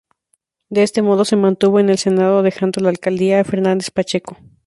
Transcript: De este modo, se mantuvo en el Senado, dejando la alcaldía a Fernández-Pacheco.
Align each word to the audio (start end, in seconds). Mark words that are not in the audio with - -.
De 0.71 0.81
este 0.81 1.03
modo, 1.03 1.25
se 1.25 1.35
mantuvo 1.35 1.79
en 1.79 1.91
el 1.91 1.99
Senado, 1.99 2.41
dejando 2.41 2.81
la 2.81 2.89
alcaldía 2.89 3.39
a 3.39 3.43
Fernández-Pacheco. 3.43 4.35